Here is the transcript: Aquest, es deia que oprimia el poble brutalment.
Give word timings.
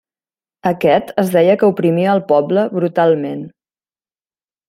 Aquest, 0.69 1.11
es 1.23 1.29
deia 1.35 1.57
que 1.63 1.69
oprimia 1.75 2.09
el 2.15 2.23
poble 2.33 2.65
brutalment. 2.79 3.47